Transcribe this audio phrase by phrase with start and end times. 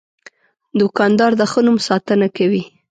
[0.79, 2.63] دوکاندار د ښه نوم ساتنه کوي.